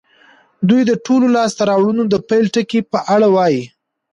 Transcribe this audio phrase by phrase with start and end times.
[0.69, 3.63] دوی د ټولو لاسته راوړنو د پيل ټکي په اړه وايي.